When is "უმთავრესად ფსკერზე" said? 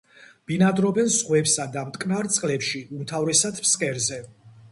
3.01-4.21